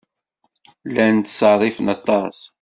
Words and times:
Llan 0.89 1.17
ttṣerrifen 1.21 1.87
aṭas. 1.95 2.37